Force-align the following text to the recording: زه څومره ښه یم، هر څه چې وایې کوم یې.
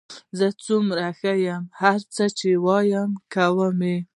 زه 0.37 0.47
څومره 0.65 1.05
ښه 1.19 1.33
یم، 1.45 1.63
هر 1.81 1.99
څه 2.13 2.23
چې 2.37 2.49
وایې 2.65 3.03
کوم 3.33 3.79
یې. 3.89 3.97